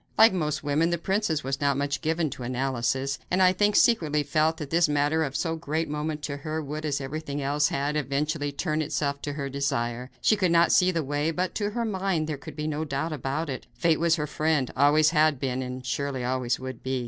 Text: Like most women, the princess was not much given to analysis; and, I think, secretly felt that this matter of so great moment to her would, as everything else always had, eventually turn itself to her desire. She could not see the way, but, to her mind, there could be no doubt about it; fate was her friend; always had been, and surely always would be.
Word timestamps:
Like 0.17 0.33
most 0.33 0.63
women, 0.63 0.89
the 0.89 0.97
princess 0.97 1.43
was 1.43 1.61
not 1.61 1.77
much 1.77 2.01
given 2.01 2.31
to 2.31 2.41
analysis; 2.41 3.19
and, 3.29 3.39
I 3.39 3.53
think, 3.53 3.75
secretly 3.75 4.23
felt 4.23 4.57
that 4.57 4.71
this 4.71 4.89
matter 4.89 5.23
of 5.23 5.35
so 5.35 5.55
great 5.55 5.87
moment 5.87 6.23
to 6.23 6.37
her 6.37 6.59
would, 6.59 6.85
as 6.85 6.99
everything 6.99 7.39
else 7.39 7.65
always 7.67 7.67
had, 7.69 7.95
eventually 7.95 8.51
turn 8.51 8.81
itself 8.81 9.21
to 9.21 9.33
her 9.33 9.47
desire. 9.47 10.09
She 10.19 10.35
could 10.35 10.49
not 10.51 10.71
see 10.71 10.89
the 10.89 11.03
way, 11.03 11.29
but, 11.29 11.53
to 11.53 11.69
her 11.69 11.85
mind, 11.85 12.25
there 12.25 12.35
could 12.37 12.55
be 12.55 12.65
no 12.65 12.83
doubt 12.83 13.13
about 13.13 13.47
it; 13.47 13.67
fate 13.75 13.99
was 13.99 14.15
her 14.15 14.25
friend; 14.25 14.71
always 14.75 15.11
had 15.11 15.39
been, 15.39 15.61
and 15.61 15.85
surely 15.85 16.23
always 16.23 16.59
would 16.59 16.81
be. 16.81 16.99